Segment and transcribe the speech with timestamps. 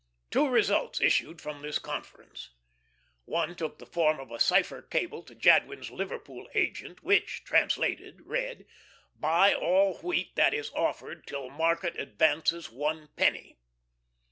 [0.31, 2.49] Two results issued from this conference.
[3.25, 8.65] One took the form of a cipher cable to Jadwin's Liverpool agent, which, translated, read:
[9.15, 13.59] "Buy all wheat that is offered till market advances one penny."